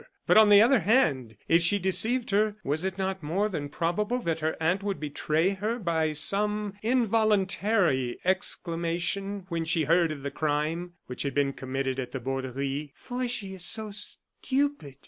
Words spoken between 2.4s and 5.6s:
was it not more than probable that her aunt would betray